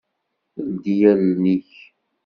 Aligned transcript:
Ldi 0.71 0.95
allen-ik. 1.11 1.71